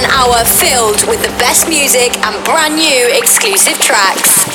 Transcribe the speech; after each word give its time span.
one 0.00 0.10
hour 0.12 0.44
filled 0.44 1.02
with 1.08 1.20
the 1.22 1.34
best 1.38 1.68
music 1.68 2.14
and 2.22 2.44
brand 2.44 2.76
new 2.76 3.08
exclusive 3.10 3.76
tracks. 3.80 4.46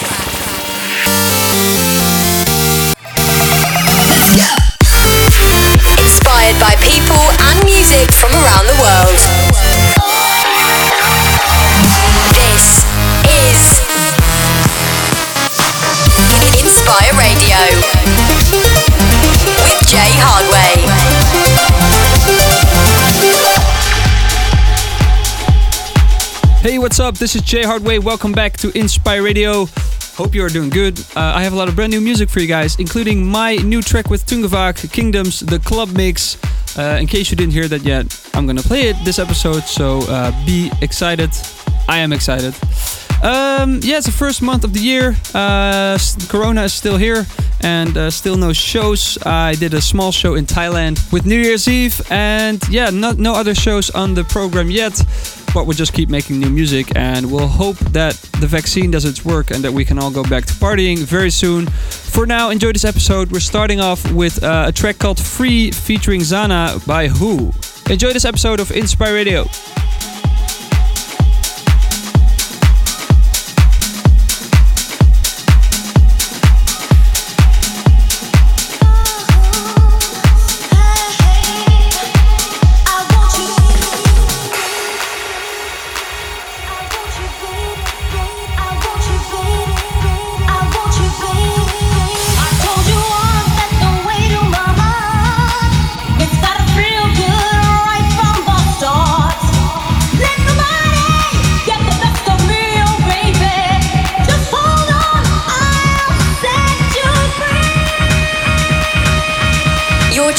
Inspired 6.00 6.58
by 6.64 6.76
people 6.80 7.26
and 7.52 7.66
music 7.66 8.08
from 8.14 8.32
around 8.32 8.68
the 8.72 8.78
world. 8.80 9.20
This 12.32 12.86
is 13.28 13.60
Inspire 16.64 17.14
Radio 17.20 17.60
with 19.66 19.88
Jay 19.92 20.14
Hardway. 20.24 20.93
Hey, 26.64 26.80
what's 26.80 26.98
up? 27.02 27.18
This 27.18 27.36
is 27.36 27.42
Jay 27.42 27.64
Hardway. 27.64 28.02
Welcome 28.02 28.32
back 28.32 28.56
to 28.60 28.72
Inspire 28.72 29.22
Radio. 29.22 29.66
Hope 30.16 30.34
you 30.34 30.46
are 30.46 30.50
doing 30.50 30.70
good. 30.70 30.98
Uh, 31.14 31.34
I 31.36 31.44
have 31.44 31.52
a 31.52 31.58
lot 31.58 31.68
of 31.68 31.76
brand 31.76 31.92
new 31.92 32.00
music 32.00 32.30
for 32.30 32.40
you 32.40 32.48
guys, 32.48 32.80
including 32.80 33.28
my 33.28 33.58
new 33.58 33.82
track 33.82 34.10
with 34.10 34.26
Tungevaag, 34.26 34.90
Kingdoms, 34.94 35.42
the 35.42 35.60
club 35.60 35.90
mix. 35.90 36.38
Uh, 36.78 37.00
in 37.02 37.08
case 37.08 37.30
you 37.30 37.36
didn't 37.36 37.52
hear 37.52 37.68
that 37.68 37.82
yet, 37.82 38.06
I'm 38.34 38.48
gonna 38.48 38.62
play 38.62 38.84
it 38.84 38.96
this 39.04 39.20
episode, 39.20 39.64
so 39.64 40.04
uh, 40.08 40.32
be 40.46 40.72
excited. 40.82 41.32
I 41.90 41.98
am 41.98 42.14
excited. 42.14 42.56
Um, 43.22 43.82
yeah, 43.84 43.98
it's 43.98 44.06
the 44.06 44.14
first 44.14 44.42
month 44.42 44.64
of 44.64 44.72
the 44.72 44.80
year. 44.80 45.18
Uh, 45.34 46.00
corona 46.30 46.64
is 46.64 46.74
still 46.74 46.96
here 46.96 47.26
and 47.60 47.98
uh, 47.98 48.10
still 48.10 48.38
no 48.38 48.54
shows. 48.54 49.18
I 49.26 49.56
did 49.56 49.74
a 49.74 49.82
small 49.82 50.14
show 50.14 50.36
in 50.36 50.46
Thailand 50.46 51.12
with 51.12 51.26
New 51.26 51.40
Year's 51.40 51.68
Eve, 51.68 52.02
and 52.10 52.62
yeah, 52.70 52.90
not, 52.90 53.18
no 53.18 53.34
other 53.34 53.54
shows 53.54 53.90
on 53.90 54.14
the 54.14 54.24
program 54.24 54.72
yet. 54.72 54.94
But 55.54 55.68
we'll 55.68 55.78
just 55.78 55.94
keep 55.94 56.10
making 56.10 56.40
new 56.40 56.50
music, 56.50 56.96
and 56.96 57.32
we'll 57.32 57.48
hope 57.48 57.78
that 57.92 58.16
the 58.40 58.48
vaccine 58.48 58.90
does 58.92 59.06
its 59.06 59.24
work 59.24 59.52
and 59.52 59.64
that 59.64 59.72
we 59.72 59.86
can 59.86 60.00
all 60.00 60.10
go 60.12 60.24
back 60.24 60.46
to 60.46 60.54
partying 60.54 60.98
very 60.98 61.30
soon. 61.30 61.68
For 61.68 62.26
now, 62.26 62.50
enjoy 62.50 62.72
this 62.72 62.86
episode. 62.86 63.32
We're 63.32 63.40
starting 63.40 63.80
off 63.80 64.12
with 64.12 64.44
uh, 64.44 64.66
a 64.68 64.72
track 64.72 64.98
called 64.98 65.20
Free 65.20 65.72
featuring 65.72 66.22
Zana 66.22 66.86
by 66.88 67.08
Who. 67.08 67.52
Enjoy 67.92 68.14
this 68.14 68.26
episode 68.26 68.60
of 68.60 68.72
Inspire 68.72 69.14
Radio. 69.14 69.46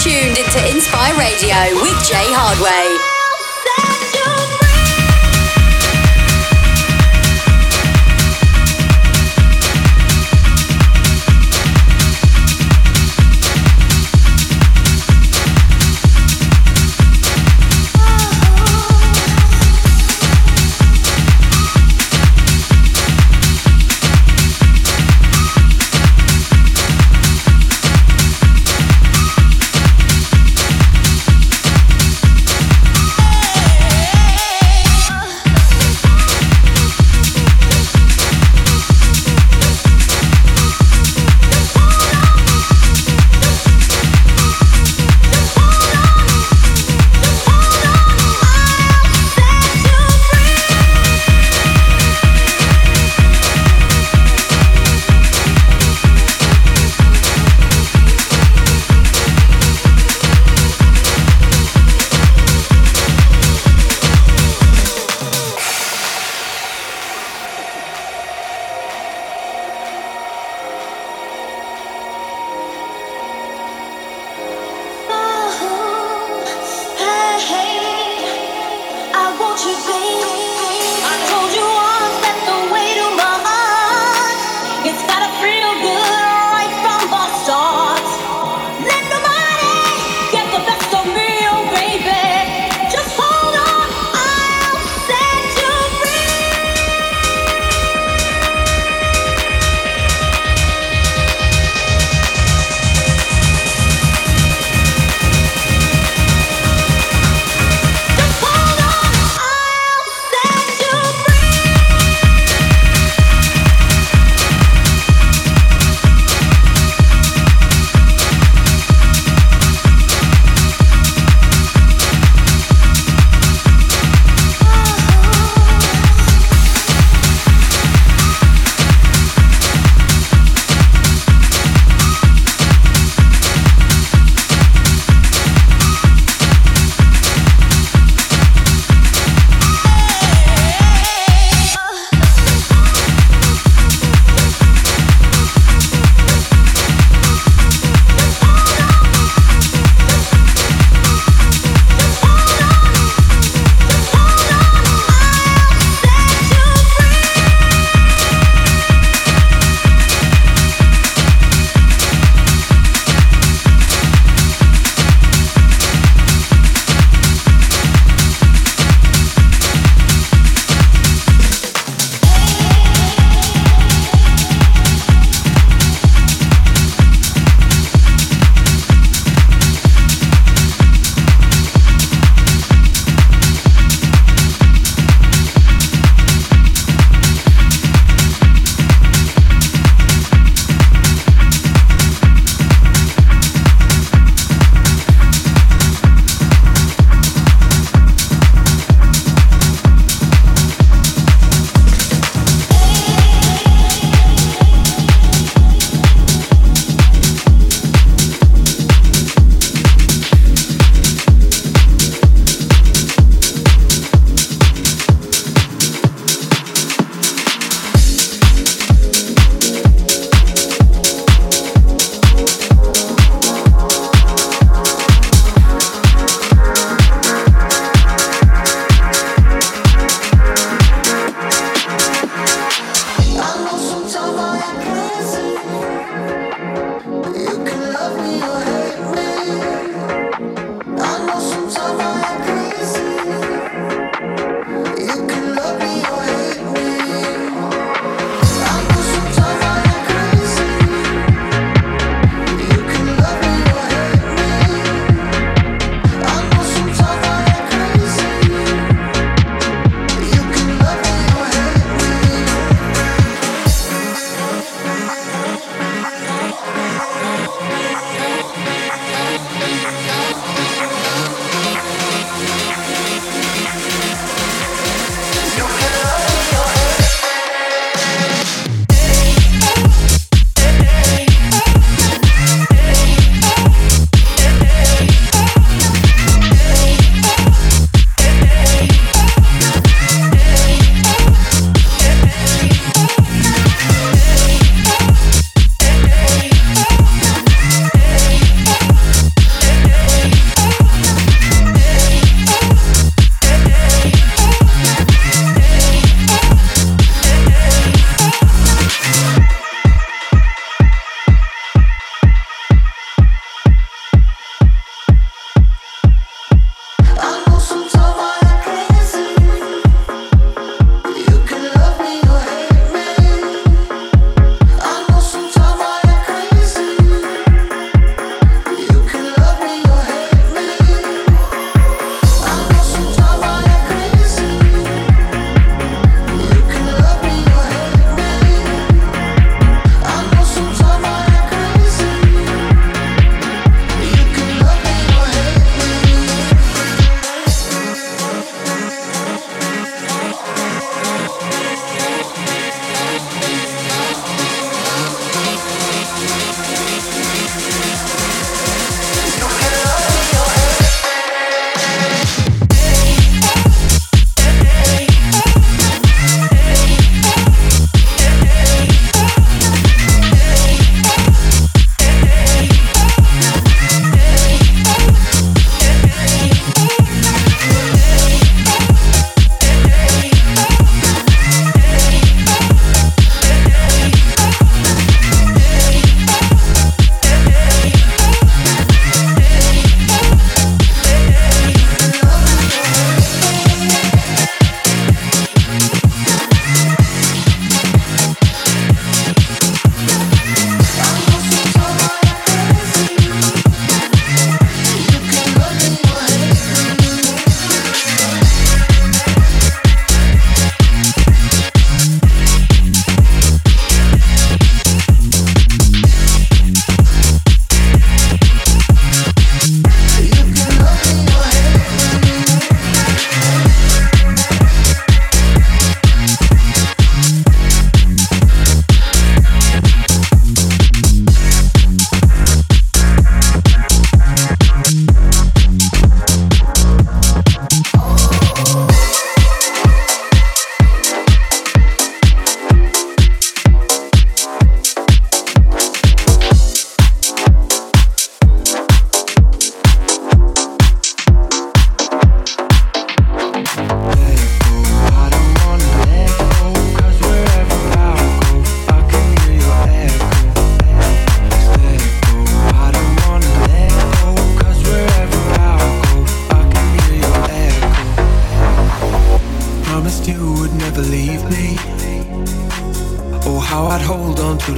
Tuned 0.05 0.37
into 0.37 0.71
Inspire 0.71 1.17
Radio 1.17 1.57
with 1.81 1.97
Jay 2.05 2.29
Hardway. 2.29 3.14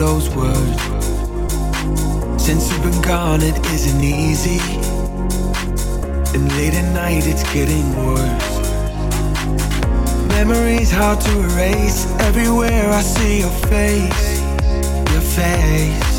those 0.07 0.29
words. 0.37 0.83
Since 2.41 2.71
you've 2.71 2.85
been 2.89 3.03
gone, 3.03 3.43
it 3.43 3.59
isn't 3.75 4.05
easy. 4.05 4.61
And 6.35 6.45
late 6.57 6.75
at 6.75 6.89
night, 6.95 7.25
it's 7.27 7.43
getting 7.53 7.87
worse. 8.05 8.51
Memories 10.29 10.93
hard 10.93 11.21
to 11.23 11.33
erase. 11.47 12.07
Everywhere 12.29 12.89
I 13.01 13.03
see 13.03 13.41
your 13.41 13.57
face, 13.73 14.29
your 15.13 15.27
face. 15.39 16.15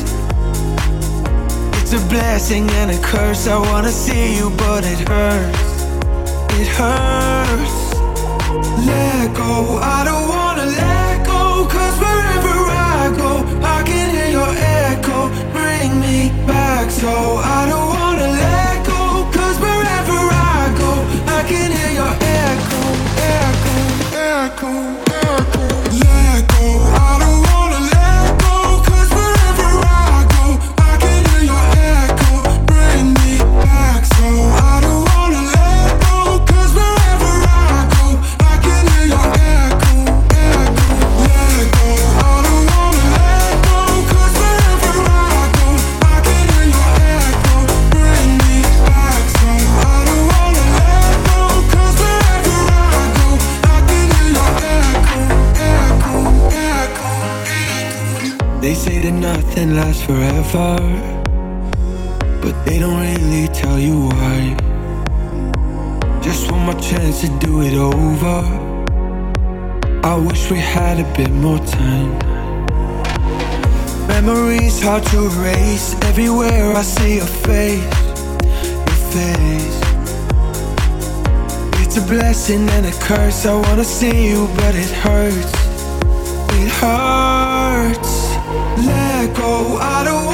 It's 1.79 1.93
a 1.93 2.03
blessing 2.09 2.69
and 2.81 2.91
a 2.91 2.99
curse. 3.11 3.47
I 3.47 3.57
wanna 3.69 3.93
see 4.05 4.35
you, 4.37 4.49
but 4.65 4.83
it 4.83 4.99
hurts. 5.07 5.75
It 6.59 6.69
hurts. 6.79 7.77
Let 8.85 9.33
go, 9.33 9.79
I 9.95 10.03
don't 10.03 10.36
so 16.89 17.07
i 17.37 17.67
don't 17.69 17.89
wanna 17.89 18.27
let 18.27 18.85
go 18.85 18.97
But 60.53 61.05
they 62.65 62.79
don't 62.79 63.01
really 63.01 63.49
tell 63.49 63.77
you 63.77 64.07
why. 64.07 64.55
Just 66.21 66.49
one 66.49 66.61
more 66.61 66.79
chance 66.79 67.19
to 67.21 67.27
do 67.39 67.61
it 67.63 67.73
over. 67.73 68.43
I 70.05 70.15
wish 70.15 70.49
we 70.49 70.57
had 70.57 70.99
a 71.01 71.17
bit 71.17 71.31
more 71.31 71.59
time. 71.59 72.17
Memories 74.07 74.81
hard 74.81 75.03
to 75.07 75.25
erase. 75.25 75.95
Everywhere 76.03 76.73
I 76.75 76.81
see 76.81 77.17
your 77.17 77.25
face 77.25 77.83
Your 78.87 79.01
face. 79.15 79.81
It's 81.81 81.97
a 81.97 82.01
blessing 82.07 82.69
and 82.69 82.85
a 82.85 82.93
curse. 83.01 83.45
I 83.45 83.53
wanna 83.53 83.83
see 83.83 84.29
you 84.29 84.47
but 84.55 84.75
it 84.75 84.91
hurts. 84.91 85.53
It 86.61 86.69
hurts. 86.81 88.13
Let 88.85 89.35
go. 89.35 89.77
I 89.77 90.03
don't 90.05 90.26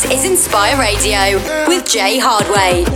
This 0.00 0.12
is 0.12 0.30
Inspire 0.30 0.80
Radio 0.80 1.36
with 1.68 1.86
Jay 1.86 2.18
Hardway. 2.18 2.86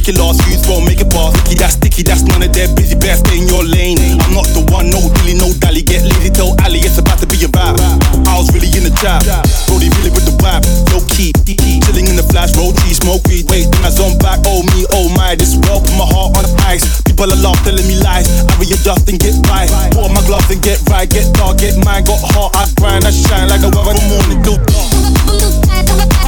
Make 0.00 0.16
it 0.16 0.16
last, 0.16 0.40
use 0.48 0.64
roll, 0.64 0.80
make 0.80 0.96
it 0.96 1.12
pass. 1.12 1.36
Sticky, 1.44 1.60
that's 1.60 1.74
sticky, 1.76 2.02
that's 2.08 2.24
none 2.24 2.40
of 2.40 2.48
their 2.56 2.72
busy. 2.72 2.96
Best 2.96 3.28
stay 3.28 3.36
in 3.36 3.44
your 3.44 3.60
lane. 3.60 4.00
I'm 4.24 4.32
not 4.32 4.48
the 4.56 4.64
one, 4.72 4.88
no 4.88 4.96
dilly, 5.20 5.36
no 5.36 5.52
dally. 5.60 5.84
Get 5.84 6.00
lazy, 6.08 6.32
tell 6.32 6.56
Ali 6.64 6.80
it's 6.80 6.96
about 6.96 7.20
to 7.20 7.28
be 7.28 7.36
a 7.44 7.50
vibe. 7.52 7.76
I 8.24 8.32
was 8.40 8.48
really 8.56 8.72
in 8.72 8.88
the 8.88 8.94
trap, 8.96 9.20
Brody 9.68 9.92
really 10.00 10.08
with 10.08 10.24
the 10.24 10.32
vibe. 10.40 10.64
Low 10.88 11.04
key, 11.12 11.36
chilling 11.84 12.08
in 12.08 12.16
the 12.16 12.24
flash, 12.32 12.56
roll 12.56 12.72
cheese, 12.80 12.96
smoke 13.04 13.20
weed. 13.28 13.44
Wait, 13.52 13.68
then 13.68 13.84
I 13.84 13.92
zone 13.92 14.16
back. 14.24 14.40
Oh 14.48 14.64
me, 14.72 14.88
oh 14.96 15.12
my, 15.12 15.36
this 15.36 15.60
world 15.68 15.84
put 15.84 15.92
my 16.00 16.08
heart 16.08 16.32
on 16.32 16.48
the 16.48 16.52
ice. 16.64 17.04
People 17.04 17.28
are 17.28 17.40
laugh, 17.44 17.60
telling 17.60 17.84
me 17.84 18.00
lies. 18.00 18.24
I 18.48 18.56
readjust 18.56 19.04
and 19.04 19.20
get 19.20 19.36
by. 19.44 19.68
Put 19.92 20.08
on 20.08 20.16
my 20.16 20.24
gloves 20.24 20.48
and 20.48 20.64
get 20.64 20.80
right, 20.88 21.04
get 21.04 21.28
dark, 21.36 21.60
get 21.60 21.76
mine. 21.84 22.08
Got 22.08 22.24
heart, 22.32 22.56
I 22.56 22.64
grind, 22.80 23.04
I 23.04 23.12
shine 23.12 23.52
like 23.52 23.60
a 23.60 23.68
weather 23.68 24.00
morning 24.08 24.40
till 24.40 24.56
dark. 24.64 26.19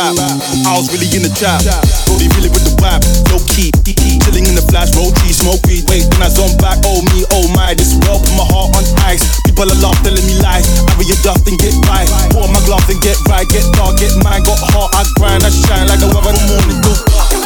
Vibe. 0.00 0.66
I 0.66 0.76
was 0.76 0.88
really 0.92 1.08
in 1.12 1.22
the 1.22 1.32
trap, 1.36 1.60
Brody 2.08 2.28
really 2.36 2.48
with 2.48 2.64
the 2.64 2.74
vibe. 2.80 3.04
Low 3.28 3.40
key, 3.52 3.72
chilling 4.24 4.46
in 4.48 4.56
the 4.56 4.64
flash, 4.72 4.92
roll 4.96 5.12
cheese, 5.20 5.40
smoke 5.40 5.60
weed. 5.68 5.84
Wait, 5.88 6.08
then 6.08 6.22
I 6.22 6.28
zone 6.28 6.56
back. 6.58 6.80
Oh 6.84 7.04
me, 7.12 7.24
oh 7.36 7.46
my, 7.52 7.74
this 7.74 7.92
world 8.04 8.24
put 8.24 8.34
my 8.36 8.46
heart 8.48 8.72
on 8.76 8.84
ice. 9.04 9.22
People 9.44 9.68
are 9.68 9.80
laugh, 9.84 9.96
telling 10.02 10.24
me 10.24 10.40
lies. 10.40 10.66
I 10.88 10.92
readjust 10.96 11.44
and 11.48 11.58
get 11.60 11.76
by. 11.84 12.06
On 12.40 12.48
my 12.48 12.60
gloves 12.64 12.88
and 12.88 13.00
get 13.04 13.18
right, 13.28 13.46
get 13.48 13.64
dark, 13.76 14.00
get 14.00 14.14
mine. 14.24 14.42
Got 14.44 14.60
heart, 14.72 14.90
I 14.96 15.04
grind, 15.18 15.44
I 15.44 15.50
shine 15.52 15.88
like 15.88 16.00
a 16.00 16.08
weather 16.08 16.32
from 16.32 16.46
morning 16.48 16.78
till 16.80 17.39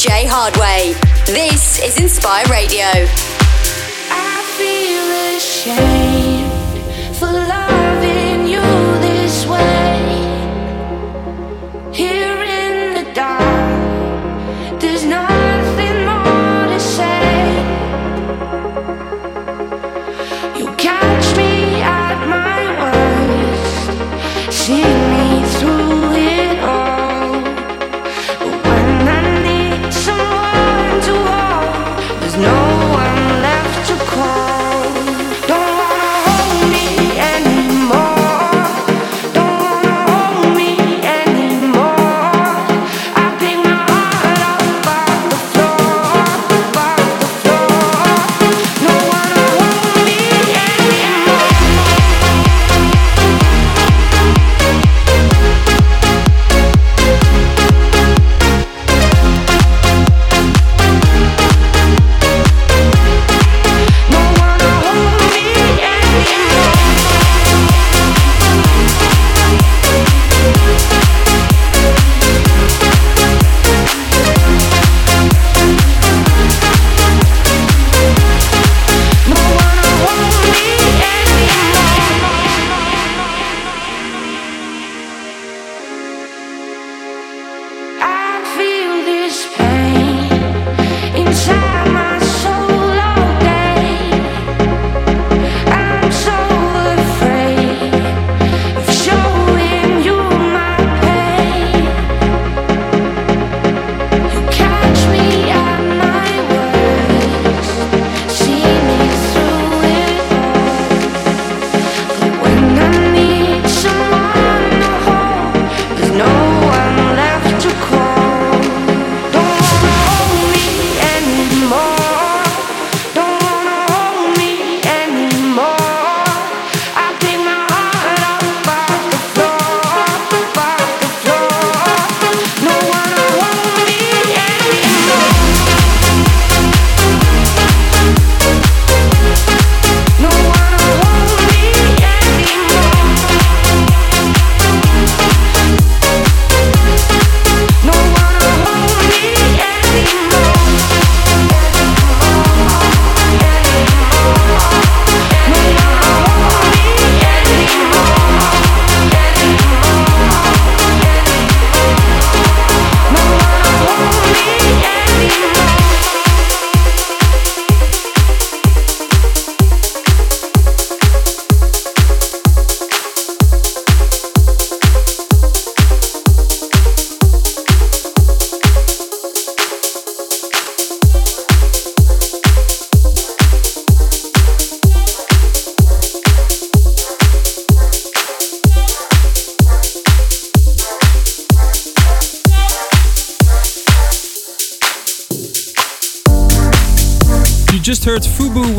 Jay 0.00 0.24
Hardway. 0.24 0.94
This 1.26 1.78
is 1.78 2.00
Inspire 2.00 2.46
Radio. 2.46 3.29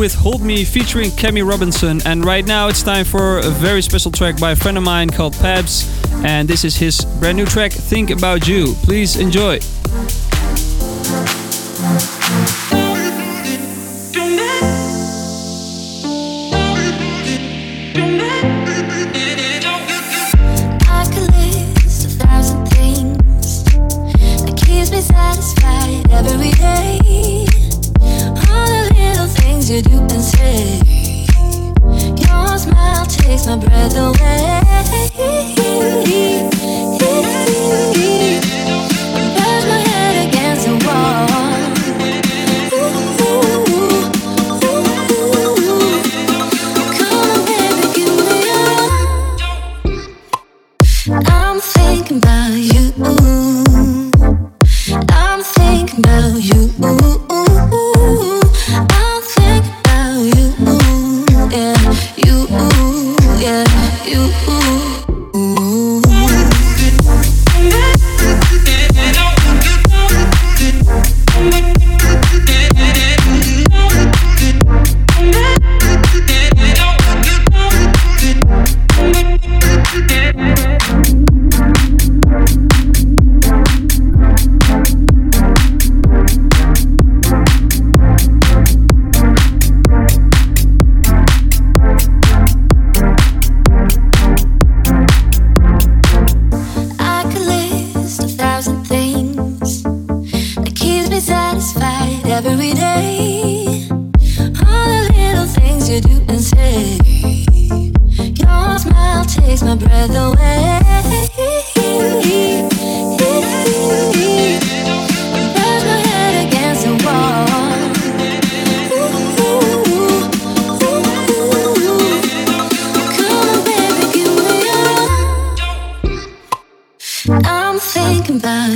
with 0.01 0.15
Hold 0.15 0.41
Me 0.41 0.65
featuring 0.65 1.11
Kemi 1.11 1.47
Robinson. 1.47 2.01
And 2.07 2.25
right 2.25 2.43
now 2.43 2.69
it's 2.69 2.81
time 2.81 3.05
for 3.05 3.37
a 3.37 3.51
very 3.51 3.83
special 3.83 4.09
track 4.09 4.39
by 4.39 4.53
a 4.53 4.55
friend 4.55 4.75
of 4.75 4.83
mine 4.83 5.11
called 5.11 5.33
Pabs. 5.33 5.87
And 6.25 6.47
this 6.47 6.65
is 6.65 6.75
his 6.75 7.05
brand 7.19 7.37
new 7.37 7.45
track, 7.45 7.71
Think 7.71 8.09
About 8.09 8.47
You. 8.47 8.73
Please 8.81 9.15
enjoy. 9.17 9.59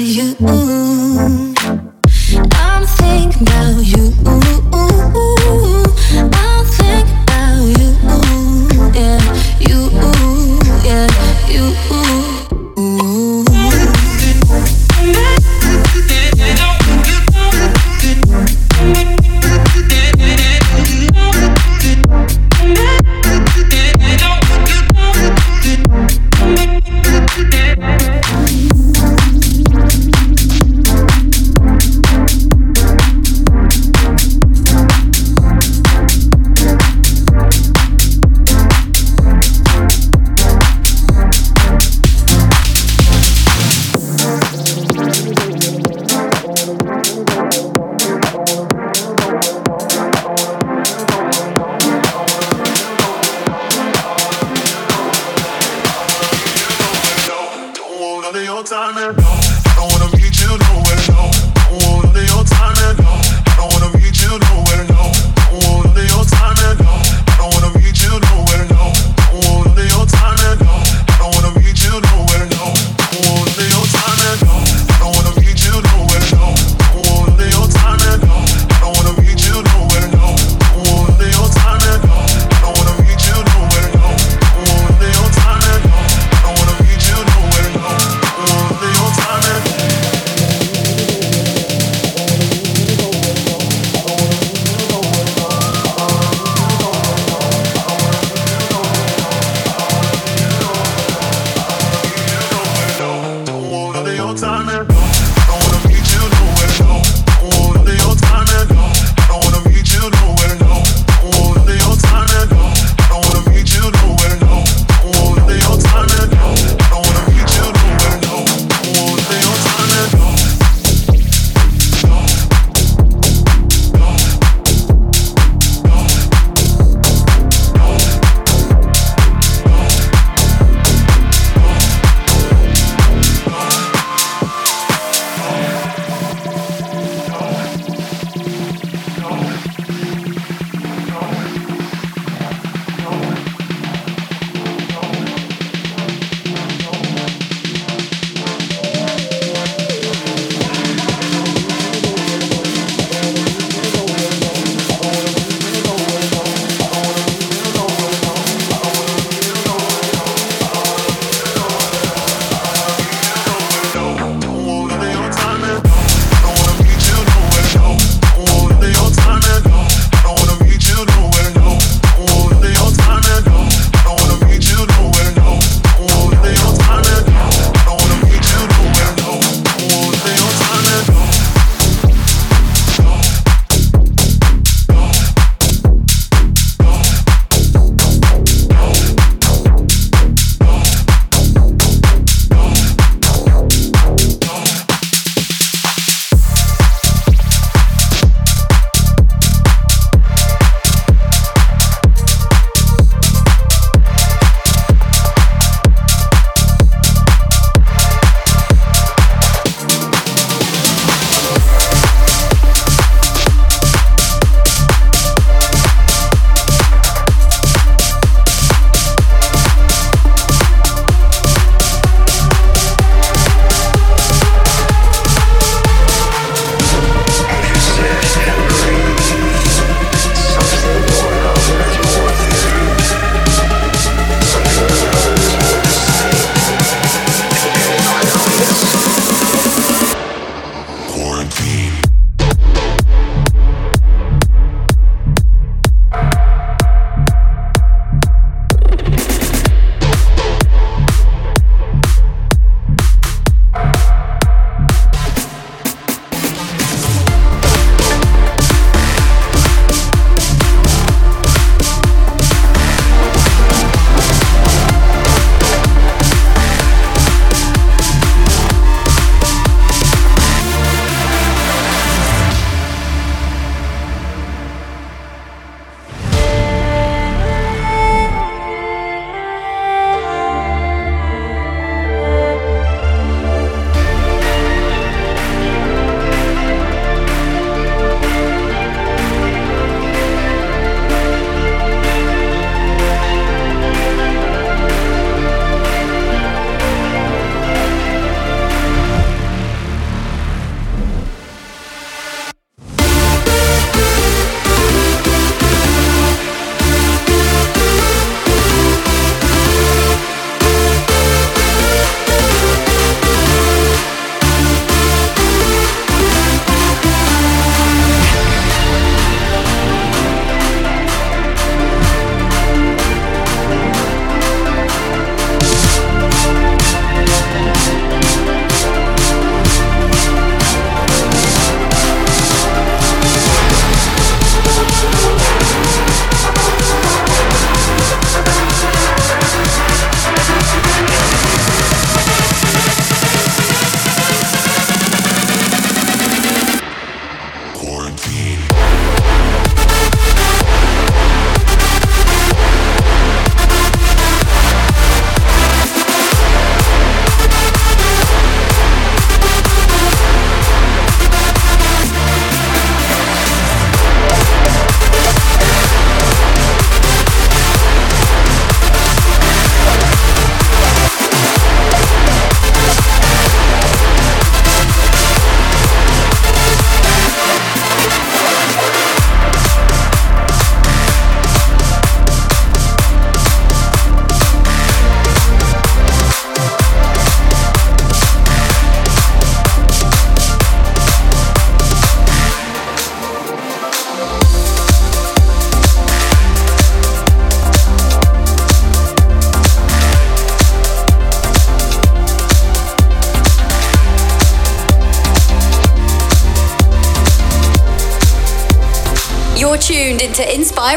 you. 0.06 1.45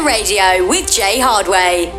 Radio 0.05 0.67
with 0.67 0.91
Jay 0.91 1.19
Hardway. 1.19 1.98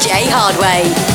Jay 0.00 0.26
Hardway. 0.30 1.07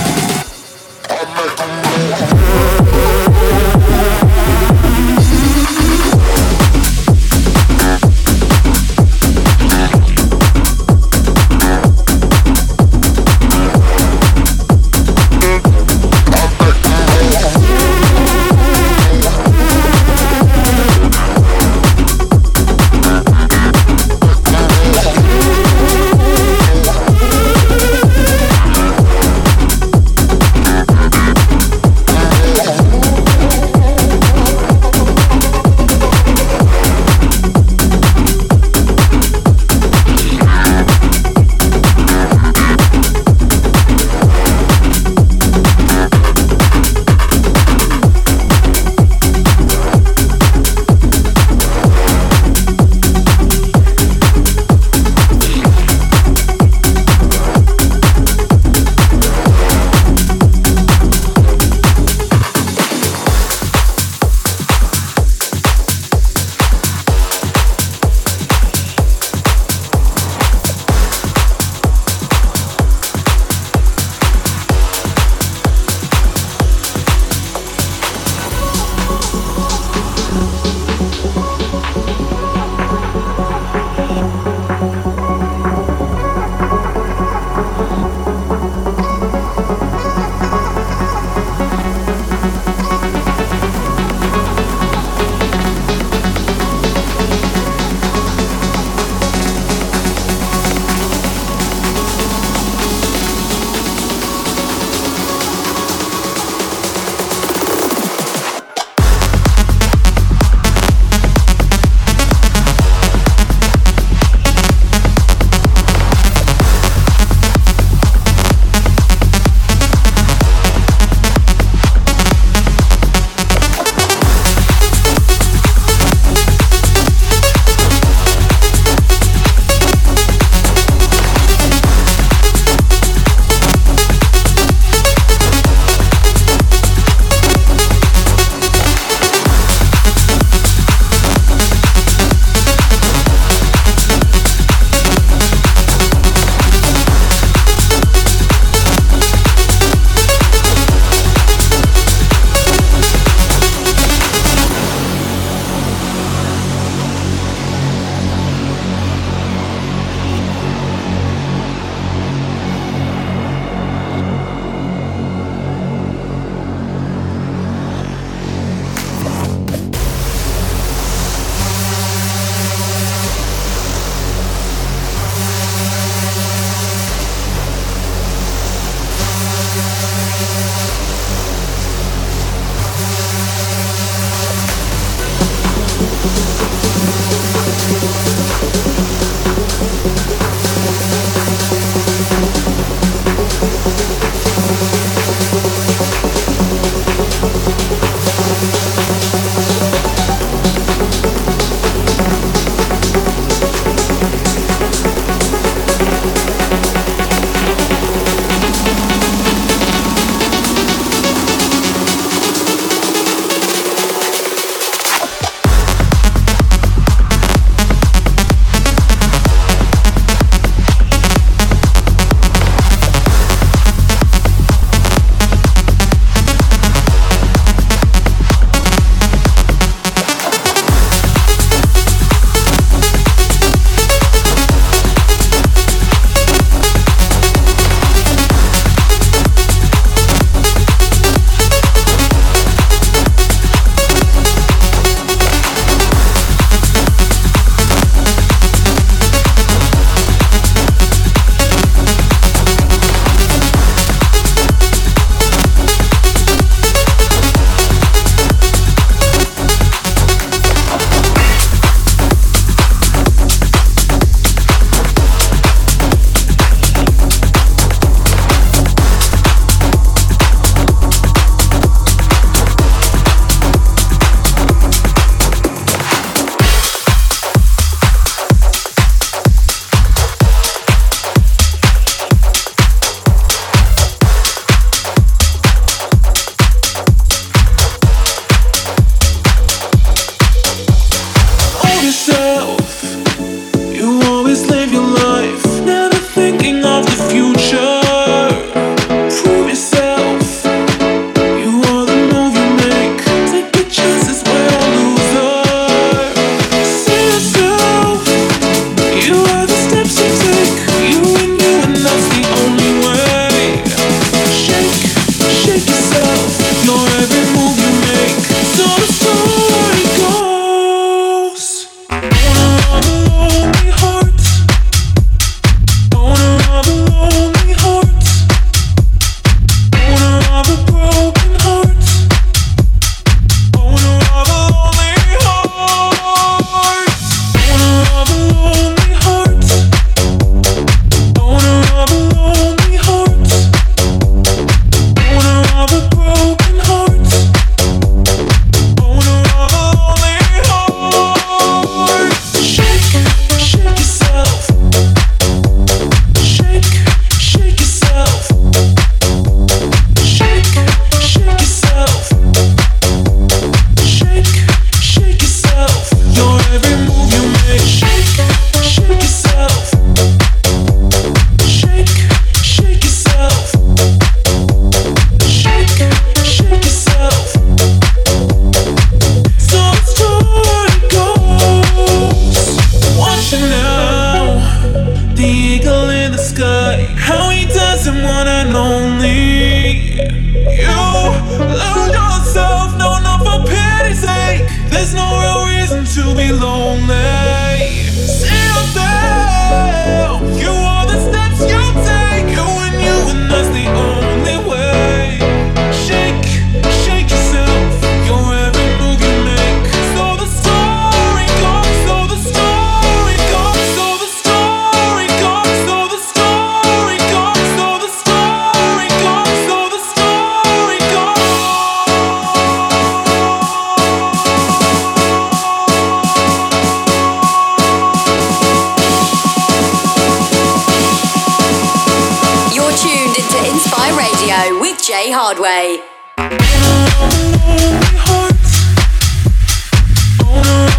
Radio 434.12 434.80
with 434.82 435.02
Jay 435.02 435.32
Hardway. 435.32 436.02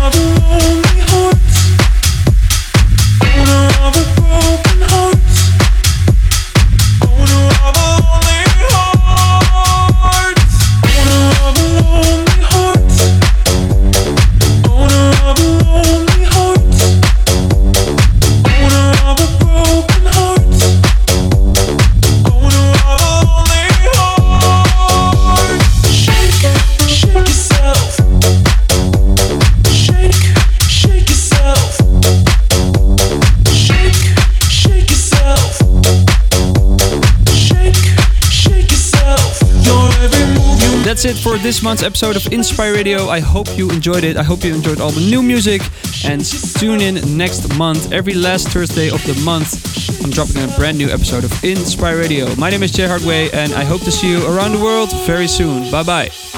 That's 0.04 0.83
for 41.24 41.38
this 41.38 41.62
month's 41.62 41.82
episode 41.82 42.16
of 42.16 42.32
Inspire 42.34 42.74
Radio. 42.74 43.08
I 43.08 43.18
hope 43.18 43.56
you 43.56 43.70
enjoyed 43.70 44.04
it. 44.04 44.18
I 44.18 44.22
hope 44.22 44.44
you 44.44 44.54
enjoyed 44.54 44.78
all 44.78 44.90
the 44.90 45.00
new 45.00 45.22
music. 45.22 45.62
And 46.04 46.22
tune 46.22 46.82
in 46.82 47.16
next 47.16 47.56
month, 47.56 47.92
every 47.92 48.12
last 48.12 48.48
Thursday 48.50 48.90
of 48.90 49.02
the 49.06 49.18
month. 49.24 50.04
I'm 50.04 50.10
dropping 50.10 50.44
a 50.44 50.48
brand 50.48 50.76
new 50.76 50.90
episode 50.90 51.24
of 51.24 51.32
Inspire 51.42 51.96
Radio. 51.96 52.34
My 52.36 52.50
name 52.50 52.62
is 52.62 52.72
Jay 52.72 52.86
Hardway, 52.86 53.32
and 53.32 53.54
I 53.54 53.64
hope 53.64 53.80
to 53.84 53.90
see 53.90 54.10
you 54.10 54.26
around 54.26 54.52
the 54.52 54.62
world 54.62 54.92
very 55.06 55.26
soon. 55.26 55.70
Bye 55.70 55.82
bye. 55.82 56.33